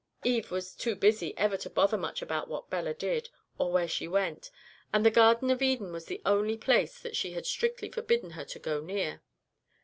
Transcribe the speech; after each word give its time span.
Eve 0.23 0.49
was 0.49 0.73
too 0.73 0.95
busy 0.95 1.37
ever 1.37 1.55
to 1.57 1.69
bother 1.69 1.95
much 1.95 2.23
about 2.23 2.47
what 2.47 2.71
Bella 2.71 2.91
did 2.95 3.29
or 3.59 3.71
where 3.71 3.87
she 3.87 4.07
went, 4.07 4.49
and 4.91 5.05
the 5.05 5.11
Garden 5.11 5.51
of 5.51 5.61
Eden 5.61 5.91
was 5.91 6.05
the 6.07 6.23
only 6.25 6.57
place 6.57 6.99
that 6.99 7.15
she 7.15 7.33
had 7.33 7.45
strictly 7.45 7.91
forbidden 7.91 8.31
her 8.31 8.45
to 8.45 8.57
go 8.57 8.81
near. 8.81 9.21